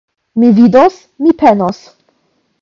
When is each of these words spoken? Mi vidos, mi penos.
Mi 0.43 0.47
vidos, 0.59 0.95
mi 1.27 1.31
penos. 1.43 1.79